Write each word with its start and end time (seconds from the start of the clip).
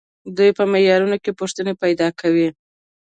دوی 0.37 0.49
په 0.57 0.63
معیارونو 0.71 1.17
کې 1.23 1.31
پوښتنې 1.39 1.73
پیدا 1.83 2.07
کوي. 2.19 2.47